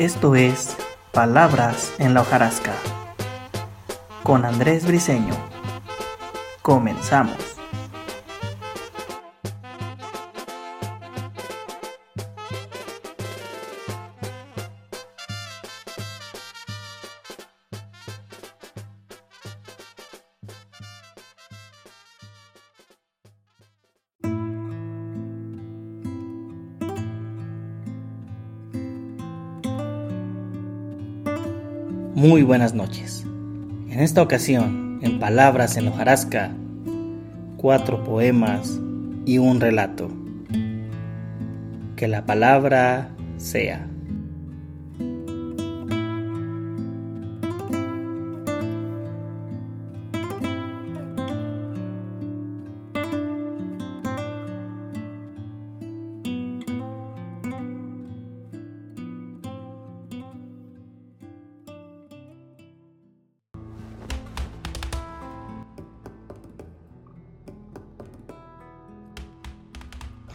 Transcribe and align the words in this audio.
Esto 0.00 0.34
es 0.34 0.78
Palabras 1.12 1.92
en 1.98 2.14
la 2.14 2.22
hojarasca 2.22 2.72
con 4.22 4.46
Andrés 4.46 4.86
Briseño. 4.86 5.34
Comenzamos. 6.62 7.49
Muy 32.20 32.42
buenas 32.42 32.74
noches. 32.74 33.24
En 33.88 33.98
esta 33.98 34.20
ocasión, 34.20 34.98
en 35.00 35.18
Palabras 35.18 35.78
en 35.78 35.88
hojarasca, 35.88 36.52
cuatro 37.56 38.04
poemas 38.04 38.78
y 39.24 39.38
un 39.38 39.58
relato. 39.58 40.10
Que 41.96 42.08
la 42.08 42.26
palabra 42.26 43.08
sea. 43.38 43.89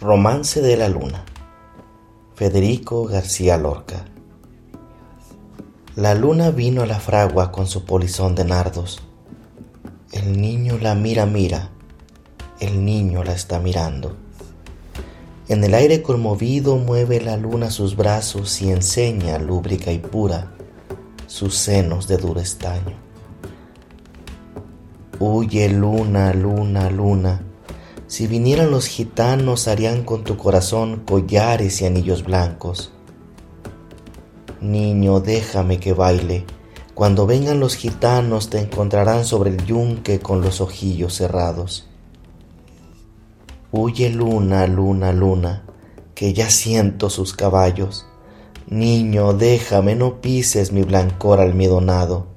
Romance 0.06 0.62
de 0.62 0.78
la 0.78 0.88
Luna. 0.88 1.26
Federico 2.36 3.06
García 3.06 3.58
Lorca. 3.58 4.06
La 5.96 6.14
luna 6.14 6.52
vino 6.52 6.84
a 6.84 6.86
la 6.86 7.00
fragua 7.00 7.52
con 7.52 7.66
su 7.66 7.86
polizón 7.86 8.36
de 8.36 8.46
nardos. 8.46 9.02
El 10.12 10.40
niño 10.40 10.78
la 10.80 10.94
mira, 10.94 11.26
mira, 11.26 11.72
el 12.60 12.86
niño 12.86 13.24
la 13.24 13.34
está 13.34 13.60
mirando. 13.60 14.16
En 15.48 15.64
el 15.64 15.74
aire 15.74 16.04
conmovido 16.04 16.78
mueve 16.78 17.20
la 17.20 17.36
luna 17.36 17.72
sus 17.72 17.96
brazos 17.96 18.62
y 18.62 18.70
enseña, 18.70 19.40
lúbrica 19.40 19.92
y 19.92 19.98
pura, 19.98 20.52
sus 21.26 21.56
senos 21.56 22.08
de 22.08 22.18
duro 22.18 22.42
estaño. 22.42 22.96
Huye 25.18 25.68
luna, 25.68 26.32
luna, 26.32 26.92
luna, 26.92 27.42
si 28.16 28.28
vinieran 28.28 28.72
los 28.72 28.88
gitanos 28.88 29.68
harían 29.68 30.06
con 30.06 30.24
tu 30.24 30.38
corazón 30.38 31.04
collares 31.06 31.82
y 31.82 31.86
anillos 31.86 32.24
blancos. 32.24 32.94
Niño, 34.62 35.20
déjame 35.20 35.82
que 35.82 35.92
baile. 35.92 36.46
Cuando 36.94 37.28
vengan 37.28 37.60
los 37.60 37.76
gitanos 37.76 38.50
te 38.50 38.60
encontrarán 38.60 39.26
sobre 39.26 39.50
el 39.50 39.66
yunque 39.66 40.22
con 40.22 40.40
los 40.40 40.62
ojillos 40.62 41.14
cerrados. 41.14 41.90
Huye 43.74 44.10
luna, 44.10 44.66
luna, 44.66 45.12
luna, 45.12 45.66
que 46.14 46.32
ya 46.32 46.50
siento 46.50 47.10
sus 47.10 47.34
caballos. 47.34 48.06
Niño, 48.68 49.34
déjame, 49.34 49.96
no 49.96 50.22
pises 50.22 50.72
mi 50.72 50.84
blancor 50.84 51.42
almidonado. 51.42 52.28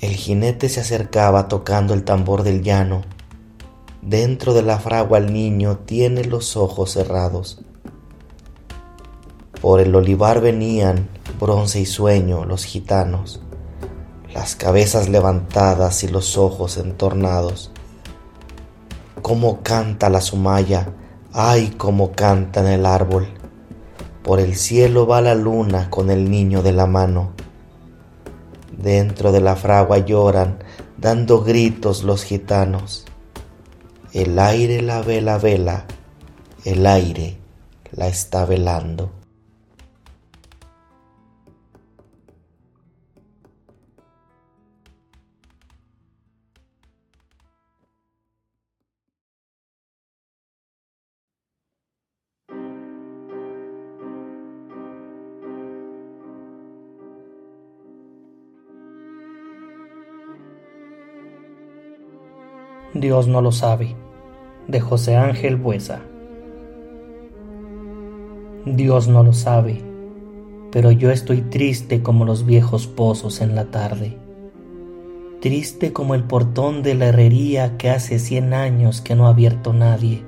El 0.00 0.14
jinete 0.14 0.70
se 0.70 0.80
acercaba 0.80 1.48
tocando 1.48 1.92
el 1.92 2.04
tambor 2.04 2.42
del 2.42 2.62
llano 2.62 3.02
Dentro 4.02 4.52
de 4.52 4.62
la 4.62 4.80
fragua 4.80 5.18
el 5.18 5.32
niño 5.32 5.78
tiene 5.86 6.24
los 6.24 6.56
ojos 6.56 6.90
cerrados. 6.90 7.60
Por 9.60 9.78
el 9.78 9.94
olivar 9.94 10.40
venían, 10.40 11.08
bronce 11.38 11.78
y 11.78 11.86
sueño, 11.86 12.44
los 12.44 12.64
gitanos, 12.64 13.40
las 14.34 14.56
cabezas 14.56 15.08
levantadas 15.08 16.02
y 16.02 16.08
los 16.08 16.36
ojos 16.36 16.78
entornados. 16.78 17.70
Cómo 19.22 19.62
canta 19.62 20.10
la 20.10 20.20
sumaya, 20.20 20.92
ay, 21.32 21.72
cómo 21.78 22.10
canta 22.10 22.58
en 22.58 22.66
el 22.66 22.86
árbol. 22.86 23.28
Por 24.24 24.40
el 24.40 24.56
cielo 24.56 25.06
va 25.06 25.20
la 25.20 25.36
luna 25.36 25.90
con 25.90 26.10
el 26.10 26.28
niño 26.28 26.60
de 26.62 26.72
la 26.72 26.86
mano. 26.86 27.34
Dentro 28.76 29.30
de 29.30 29.40
la 29.40 29.54
fragua 29.54 29.98
lloran, 29.98 30.58
dando 30.98 31.44
gritos 31.44 32.02
los 32.02 32.24
gitanos. 32.24 33.06
El 34.12 34.38
aire 34.38 34.82
la 34.82 35.00
vela 35.00 35.38
vela, 35.38 35.86
el 36.66 36.86
aire 36.86 37.38
la 37.92 38.08
está 38.08 38.44
velando. 38.44 39.10
Dios 62.94 63.26
no 63.26 63.40
lo 63.40 63.52
sabe, 63.52 63.96
de 64.68 64.80
José 64.80 65.16
Ángel 65.16 65.56
Buesa. 65.56 66.02
Dios 68.64 69.08
no 69.08 69.24
lo 69.24 69.32
sabe, 69.32 69.82
pero 70.70 70.92
yo 70.92 71.10
estoy 71.10 71.42
triste 71.42 72.02
como 72.02 72.24
los 72.24 72.46
viejos 72.46 72.86
pozos 72.86 73.40
en 73.40 73.56
la 73.56 73.66
tarde, 73.66 74.16
triste 75.40 75.92
como 75.92 76.14
el 76.14 76.24
portón 76.24 76.82
de 76.82 76.94
la 76.94 77.06
herrería 77.06 77.76
que 77.76 77.90
hace 77.90 78.18
cien 78.18 78.54
años 78.54 79.00
que 79.00 79.16
no 79.16 79.26
ha 79.26 79.30
abierto 79.30 79.72
nadie. 79.72 80.24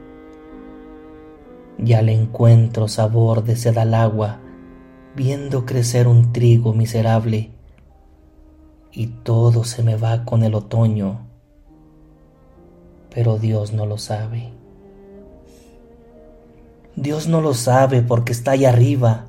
Ya 1.78 2.02
le 2.02 2.12
encuentro 2.12 2.88
sabor 2.88 3.44
de 3.44 3.56
sed 3.56 3.78
al 3.78 3.94
agua, 3.94 4.40
viendo 5.14 5.64
crecer 5.64 6.08
un 6.08 6.32
trigo 6.32 6.72
miserable, 6.72 7.50
y 8.90 9.06
todo 9.06 9.64
se 9.64 9.82
me 9.82 9.96
va 9.96 10.24
con 10.24 10.42
el 10.42 10.54
otoño 10.54 11.33
pero 13.14 13.38
Dios 13.38 13.72
no 13.72 13.86
lo 13.86 13.96
sabe. 13.96 14.50
Dios 16.96 17.28
no 17.28 17.40
lo 17.40 17.54
sabe 17.54 18.02
porque 18.02 18.32
está 18.32 18.52
allá 18.52 18.70
arriba 18.70 19.26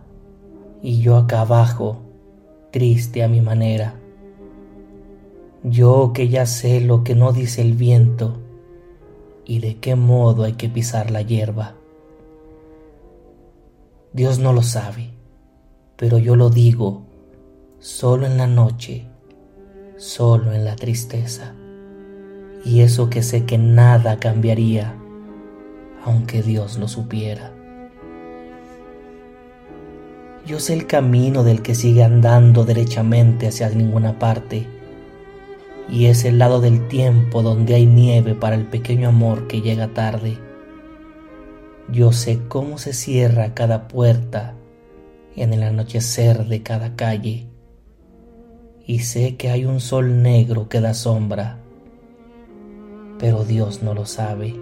y 0.82 1.02
yo 1.02 1.18
acá 1.18 1.42
abajo, 1.42 1.98
triste 2.72 3.24
a 3.24 3.28
mi 3.28 3.42
manera. 3.42 3.96
Yo 5.64 6.12
que 6.14 6.30
ya 6.30 6.48
sé 6.48 6.82
lo 6.82 7.04
que 7.04 7.16
no 7.16 7.32
dice 7.32 7.62
el 7.62 7.74
viento 7.74 8.40
y 9.46 9.60
de 9.60 9.78
qué 9.78 9.96
modo 9.96 10.44
hay 10.44 10.54
que 10.54 10.68
pisar 10.68 11.12
la 11.12 11.22
hierba. 11.22 11.76
Dios 14.14 14.40
no 14.40 14.52
lo 14.52 14.64
sabe, 14.64 15.12
pero 15.96 16.18
yo 16.18 16.36
lo 16.36 16.50
digo 16.50 17.04
solo 17.80 18.26
en 18.26 18.38
la 18.38 18.48
noche, 18.48 19.06
solo 19.98 20.54
en 20.54 20.66
la 20.66 20.76
tristeza 20.76 21.54
y 22.66 22.82
eso 22.82 23.12
que 23.12 23.22
sé 23.22 23.46
que 23.46 23.60
nada 23.60 24.18
cambiaría, 24.18 24.96
aunque 26.04 26.42
Dios 26.42 26.80
lo 26.80 26.88
supiera. 26.88 27.54
Yo 30.48 30.60
sé 30.60 30.74
el 30.74 30.88
camino 30.88 31.44
del 31.44 31.62
que 31.62 31.76
sigue 31.76 32.04
andando 32.04 32.66
derechamente 32.66 33.48
hacia 33.48 33.70
ninguna 33.70 34.18
parte, 34.18 34.66
y 35.88 36.08
es 36.08 36.26
el 36.26 36.40
lado 36.40 36.60
del 36.60 36.88
tiempo 36.88 37.44
donde 37.44 37.76
hay 37.76 37.86
nieve 37.86 38.34
para 38.34 38.56
el 38.56 38.66
pequeño 38.66 39.10
amor 39.10 39.46
que 39.48 39.62
llega 39.62 39.90
tarde. 39.90 40.40
Yo 41.92 42.12
sé 42.14 42.40
cómo 42.48 42.80
se 42.80 42.94
cierra 42.94 43.54
cada 43.54 43.88
puerta 43.88 44.56
en 45.36 45.54
el 45.54 45.62
anochecer 45.62 46.46
de 46.46 46.64
cada 46.64 46.96
calle, 46.96 47.48
y 48.88 49.00
sé 49.00 49.36
que 49.36 49.52
hay 49.52 49.66
un 49.66 49.80
sol 49.80 50.24
negro 50.24 50.68
que 50.68 50.82
da 50.82 50.96
sombra 50.96 51.60
pero 53.20 53.44
Dios 53.44 53.82
no 53.84 53.94
lo 53.94 54.06
sabe. 54.06 54.56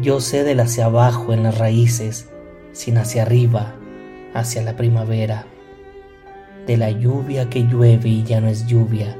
Yo 0.00 0.20
sé 0.20 0.42
del 0.44 0.60
hacia 0.60 0.86
abajo 0.86 1.32
en 1.32 1.42
las 1.42 1.58
raíces, 1.58 2.28
sin 2.72 2.98
hacia 2.98 3.22
arriba, 3.22 3.74
hacia 4.34 4.62
la 4.62 4.76
primavera, 4.76 5.46
de 6.66 6.76
la 6.76 6.90
lluvia 6.90 7.50
que 7.50 7.64
llueve 7.64 8.08
y 8.08 8.24
ya 8.24 8.40
no 8.40 8.48
es 8.48 8.66
lluvia, 8.66 9.16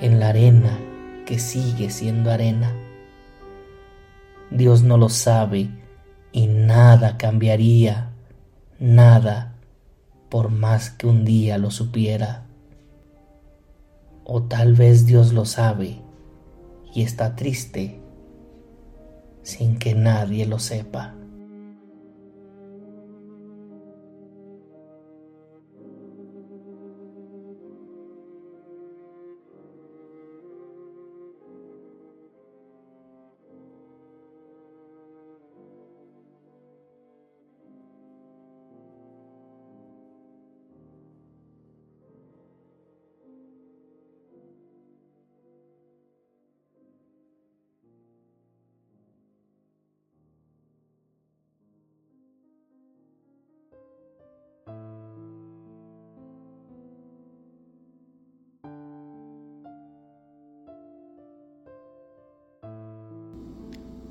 en 0.00 0.20
la 0.20 0.28
arena 0.28 0.78
que 1.26 1.38
sigue 1.38 1.90
siendo 1.90 2.30
arena. 2.30 2.72
Dios 4.50 4.82
no 4.82 4.96
lo 4.96 5.08
sabe 5.08 5.70
y 6.32 6.46
nada 6.46 7.16
cambiaría, 7.16 8.10
nada, 8.78 9.54
por 10.28 10.50
más 10.50 10.90
que 10.90 11.06
un 11.06 11.24
día 11.24 11.58
lo 11.58 11.70
supiera. 11.70 12.49
O 14.24 14.42
tal 14.42 14.74
vez 14.74 15.06
Dios 15.06 15.32
lo 15.32 15.44
sabe 15.44 16.02
y 16.94 17.02
está 17.02 17.36
triste 17.36 18.00
sin 19.42 19.78
que 19.78 19.94
nadie 19.94 20.46
lo 20.46 20.58
sepa. 20.58 21.14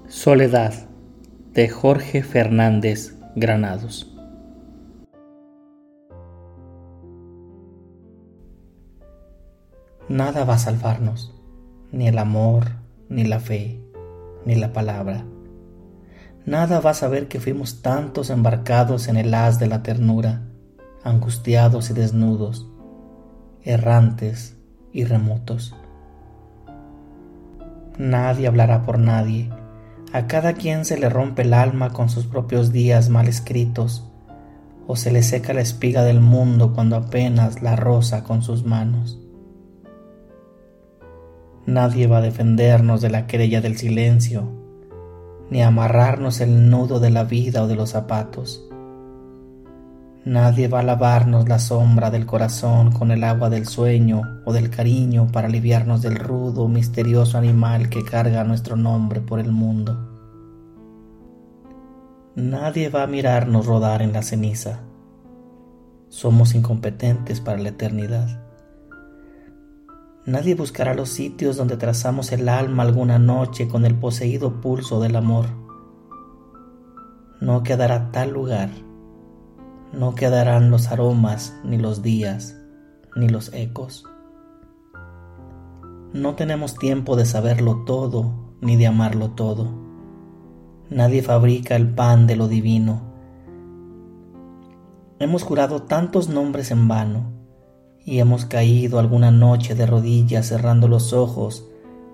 Soledad 0.09 0.73
de 1.53 1.69
Jorge 1.69 2.23
Fernández 2.23 3.15
Granados. 3.35 4.11
Nada 10.07 10.45
va 10.45 10.55
a 10.55 10.57
salvarnos, 10.57 11.39
ni 11.91 12.07
el 12.07 12.17
amor, 12.17 12.69
ni 13.07 13.23
la 13.23 13.39
fe, 13.39 13.79
ni 14.47 14.55
la 14.55 14.73
palabra. 14.73 15.25
Nada 16.43 16.79
va 16.79 16.89
a 16.89 16.95
saber 16.95 17.27
que 17.27 17.39
fuimos 17.39 17.83
tantos 17.83 18.31
embarcados 18.31 19.09
en 19.09 19.15
el 19.15 19.31
haz 19.35 19.59
de 19.59 19.67
la 19.67 19.83
ternura, 19.83 20.41
angustiados 21.03 21.91
y 21.91 21.93
desnudos, 21.93 22.67
errantes 23.61 24.57
y 24.91 25.03
remotos. 25.03 25.75
Nadie 27.99 28.47
hablará 28.47 28.81
por 28.81 28.97
nadie 28.97 29.51
a 30.11 30.27
cada 30.27 30.53
quien 30.53 30.85
se 30.85 30.97
le 30.97 31.09
rompe 31.09 31.43
el 31.43 31.53
alma 31.53 31.93
con 31.93 32.09
sus 32.09 32.25
propios 32.25 32.71
días 32.71 33.09
mal 33.09 33.27
escritos, 33.27 34.05
o 34.87 34.95
se 34.95 35.11
le 35.11 35.21
seca 35.21 35.53
la 35.53 35.61
espiga 35.61 36.03
del 36.03 36.19
mundo 36.19 36.73
cuando 36.73 36.95
apenas 36.95 37.61
la 37.61 37.75
roza 37.75 38.23
con 38.23 38.41
sus 38.41 38.65
manos. 38.65 39.19
Nadie 41.67 42.07
va 42.07 42.17
a 42.17 42.21
defendernos 42.21 43.01
de 43.01 43.11
la 43.11 43.27
querella 43.27 43.61
del 43.61 43.77
silencio, 43.77 44.49
ni 45.51 45.61
amarrarnos 45.61 46.41
el 46.41 46.69
nudo 46.69 46.99
de 46.99 47.11
la 47.11 47.23
vida 47.23 47.63
o 47.63 47.67
de 47.67 47.75
los 47.75 47.91
zapatos. 47.91 48.68
Nadie 50.25 50.67
va 50.67 50.81
a 50.81 50.83
lavarnos 50.83 51.47
la 51.47 51.59
sombra 51.59 52.11
del 52.11 52.25
corazón 52.25 52.91
con 52.91 53.11
el 53.11 53.23
agua 53.23 53.49
del 53.49 53.65
sueño 53.65 54.41
o 54.43 54.51
del 54.51 54.69
cariño 54.69 55.29
para 55.31 55.47
aliviarnos 55.47 56.01
del 56.01 56.17
rudo, 56.17 56.67
misterioso 56.67 57.37
animal 57.37 57.89
que 57.89 58.03
carga 58.03 58.43
nuestro 58.43 58.75
nombre 58.75 59.21
por 59.21 59.39
el 59.39 59.53
mundo. 59.53 59.97
Nadie 62.35 62.89
va 62.89 63.03
a 63.03 63.07
mirarnos 63.07 63.65
rodar 63.65 64.01
en 64.01 64.11
la 64.11 64.21
ceniza. 64.21 64.81
Somos 66.09 66.53
incompetentes 66.53 67.39
para 67.39 67.57
la 67.57 67.69
eternidad. 67.69 68.43
Nadie 70.25 70.53
buscará 70.53 70.95
los 70.95 71.09
sitios 71.09 71.55
donde 71.55 71.77
trazamos 71.77 72.33
el 72.33 72.49
alma 72.49 72.83
alguna 72.83 73.19
noche 73.19 73.69
con 73.69 73.85
el 73.85 73.95
poseído 73.95 74.59
pulso 74.59 74.99
del 74.99 75.15
amor. 75.15 75.45
No 77.39 77.63
quedará 77.63 78.11
tal 78.11 78.31
lugar 78.31 78.69
no 79.91 80.13
quedarán 80.13 80.69
los 80.69 80.91
aromas, 80.91 81.55
ni 81.63 81.77
los 81.77 82.03
días, 82.03 82.55
ni 83.15 83.27
los 83.27 83.51
ecos. 83.53 84.03
No 86.13 86.35
tenemos 86.35 86.75
tiempo 86.75 87.15
de 87.15 87.25
saberlo 87.25 87.83
todo, 87.85 88.53
ni 88.61 88.75
de 88.75 88.87
amarlo 88.87 89.31
todo. 89.31 89.67
Nadie 90.89 91.21
fabrica 91.21 91.75
el 91.75 91.89
pan 91.89 92.27
de 92.27 92.35
lo 92.35 92.47
divino. 92.47 93.01
Hemos 95.17 95.43
jurado 95.43 95.83
tantos 95.83 96.29
nombres 96.29 96.71
en 96.71 96.87
vano, 96.87 97.31
y 98.05 98.19
hemos 98.19 98.45
caído 98.45 98.99
alguna 98.99 99.31
noche 99.31 99.75
de 99.75 99.85
rodillas 99.85 100.47
cerrando 100.47 100.87
los 100.87 101.13
ojos, 101.13 101.67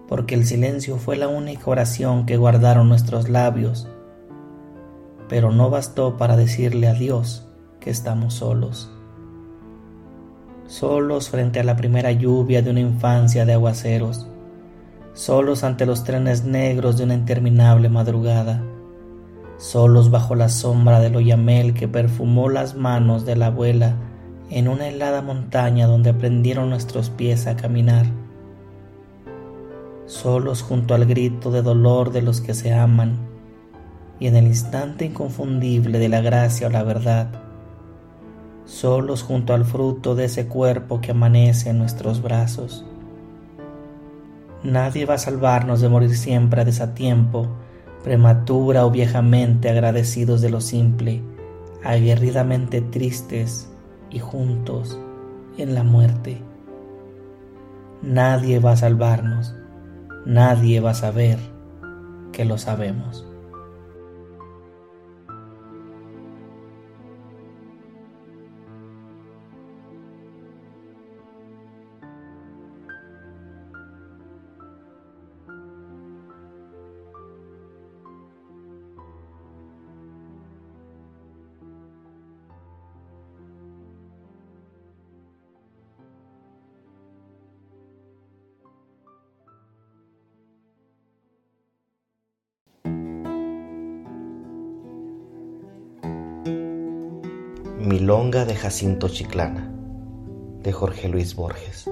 porque 0.07 0.36
el 0.36 0.45
silencio 0.45 0.98
fue 0.98 1.18
la 1.18 1.28
única 1.28 1.69
oración 1.69 2.25
que 2.25 2.38
guardaron 2.38 2.88
nuestros 2.88 3.28
labios. 3.28 3.88
Pero 5.28 5.51
no 5.51 5.69
bastó 5.69 6.18
para 6.18 6.38
decirle 6.38 6.88
adiós 6.88 7.44
que 7.85 7.91
estamos 7.91 8.33
solos. 8.33 8.89
Solos 10.65 11.29
frente 11.29 11.59
a 11.59 11.63
la 11.63 11.75
primera 11.75 12.11
lluvia 12.11 12.63
de 12.63 12.71
una 12.71 12.79
infancia 12.79 13.45
de 13.45 13.53
aguaceros. 13.53 14.27
Solos 15.13 15.63
ante 15.63 15.85
los 15.85 16.03
trenes 16.03 16.45
negros 16.45 16.97
de 16.97 17.03
una 17.03 17.13
interminable 17.13 17.89
madrugada. 17.89 18.63
Solos 19.57 20.09
bajo 20.09 20.33
la 20.33 20.49
sombra 20.49 20.99
del 20.99 21.15
oyamel 21.15 21.75
que 21.75 21.87
perfumó 21.87 22.49
las 22.49 22.75
manos 22.75 23.23
de 23.23 23.35
la 23.35 23.47
abuela 23.47 23.97
en 24.49 24.67
una 24.67 24.87
helada 24.87 25.21
montaña 25.21 25.85
donde 25.85 26.09
aprendieron 26.09 26.71
nuestros 26.71 27.11
pies 27.11 27.45
a 27.45 27.55
caminar. 27.55 28.07
Solos 30.07 30.63
junto 30.63 30.95
al 30.95 31.05
grito 31.05 31.51
de 31.51 31.61
dolor 31.61 32.11
de 32.11 32.23
los 32.23 32.41
que 32.41 32.55
se 32.55 32.73
aman 32.73 33.19
y 34.19 34.25
en 34.25 34.37
el 34.37 34.47
instante 34.47 35.05
inconfundible 35.05 35.99
de 35.99 36.09
la 36.09 36.21
gracia 36.21 36.65
o 36.65 36.71
la 36.71 36.81
verdad 36.81 37.44
solos 38.65 39.23
junto 39.23 39.53
al 39.53 39.65
fruto 39.65 40.15
de 40.15 40.25
ese 40.25 40.47
cuerpo 40.47 41.01
que 41.01 41.12
amanece 41.12 41.69
en 41.69 41.77
nuestros 41.77 42.21
brazos. 42.21 42.85
Nadie 44.63 45.06
va 45.06 45.15
a 45.15 45.19
salvarnos 45.19 45.81
de 45.81 45.89
morir 45.89 46.17
siempre 46.17 46.62
a 46.62 46.65
desatiempo, 46.65 47.47
prematura 48.04 48.85
o 48.85 48.92
viejamente 48.92 49.69
agradecidos 49.69 50.42
de 50.42 50.49
lo 50.49 50.61
simple, 50.61 51.21
aguerridamente 51.83 52.81
tristes 52.81 53.69
y 54.09 54.19
juntos 54.19 54.99
en 55.57 55.75
la 55.75 55.83
muerte. 55.83 56.42
Nadie 58.01 58.59
va 58.59 58.71
a 58.71 58.78
salvarnos, 58.78 59.56
nadie 60.25 60.80
va 60.80 60.92
a 60.92 60.95
saber 60.95 61.37
que 62.31 62.45
lo 62.45 62.57
sabemos. 62.57 63.25
Milonga 97.85 98.45
de 98.45 98.56
Jacinto 98.56 99.09
Chiclana, 99.09 99.71
de 100.63 100.71
Jorge 100.71 101.07
Luis 101.07 101.35
Borges. 101.35 101.87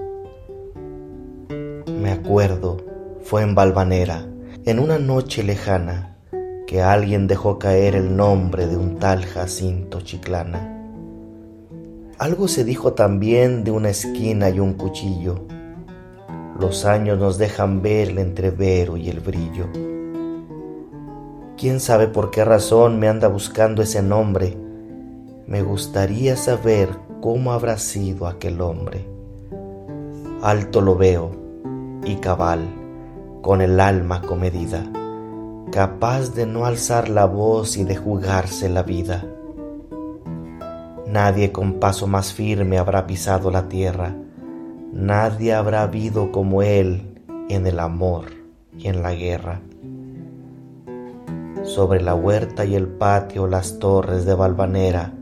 Me 1.87 2.11
acuerdo, 2.11 2.77
fue 3.21 3.43
en 3.43 3.53
Valvanera, 3.53 4.25
en 4.65 4.79
una 4.79 4.97
noche 4.97 5.43
lejana, 5.43 6.17
que 6.65 6.81
alguien 6.81 7.27
dejó 7.27 7.59
caer 7.59 7.95
el 7.95 8.15
nombre 8.15 8.65
de 8.65 8.75
un 8.75 8.97
tal 8.97 9.23
Jacinto 9.23 10.01
Chiclana. 10.01 10.81
Algo 12.17 12.47
se 12.47 12.63
dijo 12.63 12.93
también 12.93 13.63
de 13.63 13.69
una 13.69 13.91
esquina 13.91 14.49
y 14.49 14.59
un 14.59 14.73
cuchillo. 14.73 15.45
Los 16.59 16.85
años 16.85 17.19
nos 17.19 17.37
dejan 17.37 17.83
ver 17.83 18.09
el 18.09 18.17
entrevero 18.17 18.97
y 18.97 19.09
el 19.09 19.19
brillo. 19.19 19.67
¿Quién 21.55 21.79
sabe 21.79 22.07
por 22.07 22.31
qué 22.31 22.43
razón 22.43 22.99
me 22.99 23.07
anda 23.07 23.27
buscando 23.27 23.83
ese 23.83 24.01
nombre? 24.01 24.62
Me 25.45 25.61
gustaría 25.61 26.37
saber 26.37 26.89
cómo 27.21 27.51
habrá 27.51 27.77
sido 27.77 28.27
aquel 28.27 28.61
hombre. 28.61 29.05
Alto 30.41 30.79
lo 30.79 30.95
veo 30.95 31.31
y 32.05 32.15
cabal, 32.15 32.61
con 33.41 33.61
el 33.61 33.79
alma 33.81 34.21
comedida, 34.21 34.89
capaz 35.71 36.33
de 36.33 36.45
no 36.45 36.65
alzar 36.65 37.09
la 37.09 37.25
voz 37.25 37.75
y 37.75 37.83
de 37.83 37.97
jugarse 37.97 38.69
la 38.69 38.83
vida. 38.83 39.25
Nadie 41.07 41.51
con 41.51 41.73
paso 41.73 42.07
más 42.07 42.33
firme 42.33 42.77
habrá 42.77 43.05
pisado 43.05 43.51
la 43.51 43.67
tierra, 43.67 44.15
nadie 44.93 45.53
habrá 45.53 45.83
habido 45.83 46.31
como 46.31 46.61
él 46.61 47.21
en 47.49 47.67
el 47.67 47.79
amor 47.79 48.27
y 48.77 48.87
en 48.87 49.01
la 49.01 49.13
guerra. 49.13 49.59
Sobre 51.63 52.01
la 52.01 52.15
huerta 52.15 52.63
y 52.63 52.75
el 52.75 52.87
patio 52.87 53.47
las 53.47 53.79
torres 53.79 54.25
de 54.25 54.35
Valvanera 54.35 55.13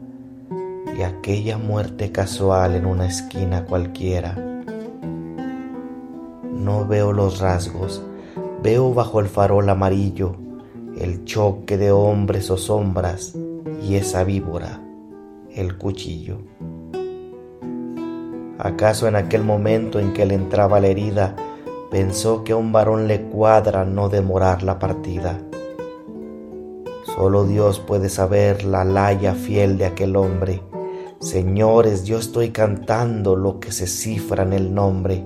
y 0.97 1.03
aquella 1.03 1.57
muerte 1.57 2.11
casual 2.11 2.75
en 2.75 2.85
una 2.85 3.07
esquina 3.07 3.65
cualquiera. 3.65 4.35
No 6.43 6.87
veo 6.87 7.13
los 7.13 7.39
rasgos, 7.39 8.03
veo 8.61 8.93
bajo 8.93 9.19
el 9.19 9.27
farol 9.27 9.69
amarillo 9.69 10.35
el 10.99 11.23
choque 11.25 11.77
de 11.77 11.91
hombres 11.91 12.51
o 12.51 12.57
sombras 12.57 13.33
y 13.81 13.95
esa 13.95 14.23
víbora, 14.23 14.81
el 15.49 15.77
cuchillo. 15.77 16.37
¿Acaso 18.59 19.07
en 19.07 19.15
aquel 19.15 19.43
momento 19.43 19.99
en 19.99 20.13
que 20.13 20.25
le 20.25 20.35
entraba 20.35 20.79
la 20.79 20.87
herida 20.87 21.35
pensó 21.89 22.43
que 22.43 22.51
a 22.51 22.57
un 22.57 22.71
varón 22.71 23.07
le 23.07 23.23
cuadra 23.23 23.85
no 23.85 24.09
demorar 24.09 24.63
la 24.63 24.77
partida? 24.77 25.39
Solo 27.15 27.45
Dios 27.45 27.79
puede 27.79 28.09
saber 28.09 28.63
la 28.63 28.85
laya 28.85 29.33
fiel 29.33 29.77
de 29.77 29.85
aquel 29.85 30.15
hombre. 30.15 30.61
Señores, 31.21 32.05
yo 32.05 32.17
estoy 32.17 32.49
cantando 32.49 33.35
lo 33.35 33.59
que 33.59 33.71
se 33.71 33.85
cifra 33.85 34.41
en 34.41 34.53
el 34.53 34.73
nombre. 34.73 35.23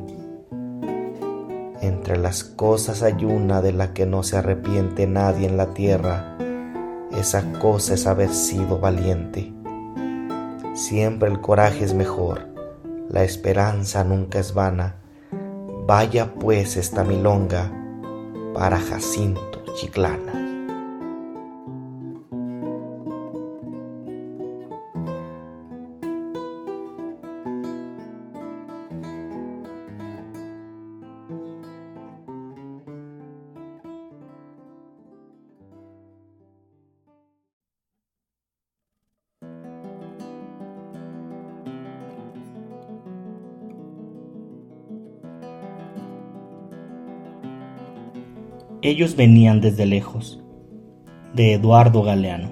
Entre 1.79 2.17
las 2.17 2.43
cosas 2.43 3.01
hay 3.01 3.23
una 3.23 3.61
de 3.61 3.71
la 3.71 3.93
que 3.93 4.05
no 4.05 4.21
se 4.21 4.35
arrepiente 4.35 5.07
nadie 5.07 5.47
en 5.47 5.55
la 5.55 5.73
tierra. 5.73 6.37
Esa 7.17 7.49
cosa 7.59 7.93
es 7.93 8.07
haber 8.07 8.27
sido 8.27 8.77
valiente. 8.77 9.53
Siempre 10.73 11.29
el 11.29 11.39
coraje 11.39 11.85
es 11.85 11.93
mejor, 11.93 12.49
la 13.09 13.23
esperanza 13.23 14.03
nunca 14.03 14.39
es 14.39 14.53
vana. 14.53 14.97
Vaya 15.87 16.33
pues 16.33 16.75
esta 16.75 17.05
milonga 17.05 17.71
para 18.53 18.79
Jacinto 18.79 19.63
Chiclana. 19.75 20.44
Ellos 48.85 49.15
venían 49.15 49.61
desde 49.61 49.87
lejos, 49.87 50.43
de 51.33 51.53
Eduardo 51.53 52.03
Galeano. 52.03 52.49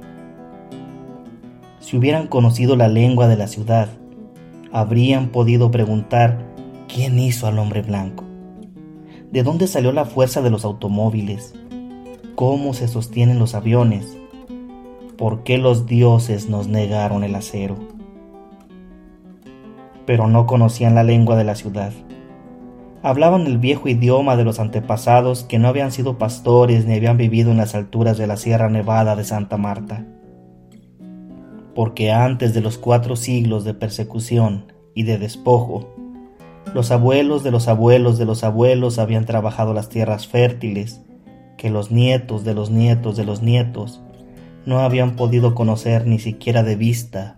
Si 1.79 1.95
hubieran 1.95 2.25
conocido 2.25 2.75
la 2.75 2.87
lengua 2.87 3.27
de 3.27 3.37
la 3.37 3.45
ciudad, 3.45 3.87
habrían 4.71 5.27
podido 5.27 5.69
preguntar 5.69 6.43
quién 6.91 7.19
hizo 7.19 7.45
al 7.45 7.59
hombre 7.59 7.83
blanco, 7.83 8.23
de 9.31 9.43
dónde 9.43 9.67
salió 9.67 9.91
la 9.91 10.05
fuerza 10.05 10.41
de 10.41 10.49
los 10.49 10.65
automóviles, 10.65 11.53
cómo 12.33 12.73
se 12.73 12.87
sostienen 12.87 13.37
los 13.37 13.53
aviones, 13.53 14.17
por 15.19 15.43
qué 15.43 15.59
los 15.59 15.85
dioses 15.85 16.49
nos 16.49 16.67
negaron 16.67 17.23
el 17.23 17.35
acero. 17.35 17.75
Pero 20.07 20.27
no 20.27 20.47
conocían 20.47 20.95
la 20.95 21.03
lengua 21.03 21.35
de 21.35 21.43
la 21.43 21.53
ciudad 21.53 21.93
hablaban 23.03 23.45
el 23.47 23.57
viejo 23.57 23.89
idioma 23.89 24.37
de 24.37 24.45
los 24.45 24.59
antepasados 24.59 25.43
que 25.43 25.59
no 25.59 25.67
habían 25.67 25.91
sido 25.91 26.17
pastores 26.17 26.85
ni 26.85 26.95
habían 26.95 27.17
vivido 27.17 27.51
en 27.51 27.57
las 27.57 27.75
alturas 27.75 28.17
de 28.17 28.27
la 28.27 28.37
Sierra 28.37 28.69
Nevada 28.69 29.17
de 29.17 29.25
Santa 29.25 29.57
Marta. 29.57 30.05
Porque 31.75 32.11
antes 32.11 32.53
de 32.53 32.61
los 32.61 32.77
cuatro 32.77 33.17
siglos 33.17 33.65
de 33.65 33.73
persecución 33.73 34.71
y 34.95 35.03
de 35.03 35.17
despojo, 35.17 35.93
los 36.73 36.91
abuelos 36.91 37.43
de 37.43 37.51
los 37.51 37.67
abuelos 37.67 38.17
de 38.17 38.25
los 38.25 38.45
abuelos 38.45 38.97
habían 38.99 39.25
trabajado 39.25 39.73
las 39.73 39.89
tierras 39.89 40.25
fértiles 40.25 41.01
que 41.57 41.69
los 41.69 41.91
nietos 41.91 42.45
de 42.45 42.53
los 42.53 42.71
nietos 42.71 43.17
de 43.17 43.25
los 43.25 43.41
nietos 43.41 44.01
no 44.65 44.79
habían 44.79 45.17
podido 45.17 45.55
conocer 45.55 46.07
ni 46.07 46.19
siquiera 46.19 46.63
de 46.63 46.77
vista 46.77 47.35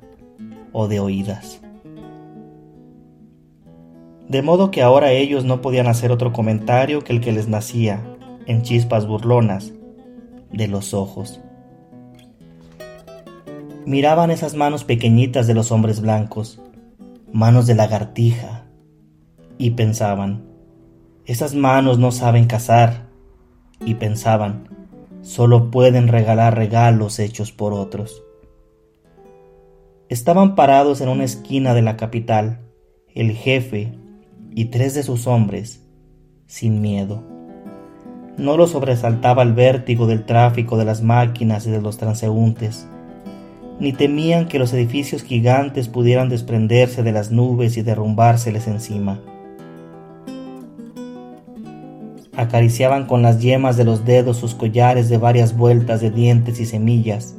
o 0.74 0.88
de 0.88 1.00
oídas 1.00 1.65
de 4.28 4.42
modo 4.42 4.72
que 4.72 4.82
ahora 4.82 5.12
ellos 5.12 5.46
no 5.46 5.62
podían 5.62 5.88
hacer 5.88 6.12
otro 6.12 6.34
comentario 6.34 7.04
que 7.04 7.14
el 7.14 7.22
que 7.22 7.32
les 7.32 7.48
nacía, 7.48 8.04
en 8.48 8.64
chispas 8.64 9.08
burlonas, 9.08 9.74
de 10.52 10.68
los 10.68 10.94
ojos. 10.94 11.42
Miraban 13.86 14.32
esas 14.32 14.56
manos 14.56 14.84
pequeñitas 14.84 15.46
de 15.46 15.54
los 15.54 15.72
hombres 15.72 16.02
blancos, 16.02 16.62
manos 17.32 17.68
de 17.68 17.76
lagartija, 17.76 18.66
y 19.58 19.72
pensaban, 19.72 20.44
esas 21.26 21.54
manos 21.54 22.00
no 22.00 22.12
saben 22.12 22.46
cazar, 22.46 23.08
y 23.86 23.96
pensaban, 23.96 24.70
solo 25.22 25.70
pueden 25.70 26.08
regalar 26.08 26.56
regalos 26.56 27.20
hechos 27.20 27.52
por 27.52 27.74
otros. 27.74 28.24
Estaban 30.10 30.56
parados 30.56 31.02
en 31.02 31.10
una 31.10 31.24
esquina 31.24 31.74
de 31.74 31.82
la 31.82 31.98
capital, 31.98 32.62
el 33.14 33.32
jefe, 33.34 33.94
y 34.58 34.66
tres 34.66 34.96
de 34.96 35.04
sus 35.04 35.28
hombres, 35.28 35.82
sin 36.48 36.82
miedo. 36.82 37.22
No 38.38 38.56
los 38.56 38.72
sobresaltaba 38.72 39.44
el 39.44 39.52
vértigo 39.52 40.08
del 40.08 40.26
tráfico 40.26 40.78
de 40.78 40.86
las 40.86 41.02
máquinas 41.04 41.68
y 41.68 41.72
de 41.72 41.82
los 41.82 41.98
transeúntes, 41.98 42.88
ni 43.82 43.92
temían 43.92 44.48
que 44.48 44.58
los 44.58 44.72
edificios 44.72 45.24
gigantes 45.24 45.90
pudieran 45.90 46.30
desprenderse 46.30 47.04
de 47.04 47.12
las 47.12 47.32
nubes 47.32 47.76
y 47.76 47.82
derrumbárseles 47.82 48.68
encima. 48.68 49.20
Acariciaban 52.38 53.08
con 53.08 53.22
las 53.22 53.42
yemas 53.42 53.76
de 53.76 53.84
los 53.84 54.06
dedos 54.06 54.38
sus 54.38 54.56
collares 54.56 55.10
de 55.10 55.18
varias 55.18 55.58
vueltas 55.58 56.00
de 56.00 56.12
dientes 56.12 56.62
y 56.62 56.66
semillas, 56.66 57.36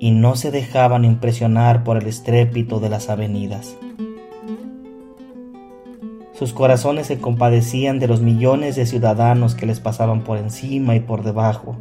y 0.00 0.10
no 0.10 0.34
se 0.34 0.50
dejaban 0.50 1.04
impresionar 1.04 1.84
por 1.84 1.96
el 1.96 2.08
estrépito 2.08 2.80
de 2.80 2.88
las 2.88 3.10
avenidas. 3.10 3.76
Sus 6.38 6.52
corazones 6.52 7.06
se 7.06 7.18
compadecían 7.18 7.98
de 7.98 8.08
los 8.08 8.20
millones 8.20 8.76
de 8.76 8.84
ciudadanos 8.84 9.54
que 9.54 9.64
les 9.64 9.80
pasaban 9.80 10.22
por 10.22 10.36
encima 10.36 10.94
y 10.94 11.00
por 11.00 11.22
debajo, 11.22 11.78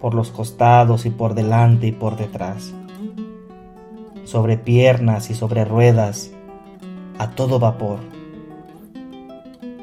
por 0.00 0.14
los 0.14 0.30
costados 0.30 1.04
y 1.04 1.10
por 1.10 1.34
delante 1.34 1.88
y 1.88 1.92
por 1.92 2.16
detrás. 2.16 2.72
Sobre 4.24 4.56
piernas 4.56 5.28
y 5.28 5.34
sobre 5.34 5.66
ruedas, 5.66 6.32
a 7.18 7.32
todo 7.32 7.58
vapor. 7.58 7.98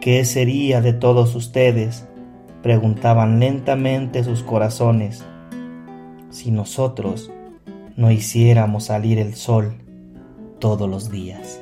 ¿Qué 0.01 0.25
sería 0.25 0.81
de 0.81 0.93
todos 0.93 1.35
ustedes? 1.35 2.07
preguntaban 2.63 3.39
lentamente 3.39 4.23
sus 4.23 4.41
corazones, 4.43 5.23
si 6.31 6.49
nosotros 6.49 7.31
no 7.95 8.11
hiciéramos 8.11 8.85
salir 8.85 9.19
el 9.19 9.35
sol 9.35 9.75
todos 10.59 10.89
los 10.89 11.11
días. 11.11 11.60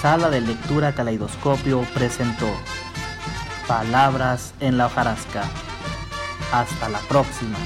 Sala 0.00 0.30
de 0.30 0.40
Lectura 0.40 0.94
Caleidoscopio 0.94 1.82
presentó 1.92 2.46
Palabras 3.68 4.54
en 4.58 4.78
la 4.78 4.86
hojarasca. 4.86 5.44
Hasta 6.52 6.88
la 6.88 7.00
próxima. 7.00 7.58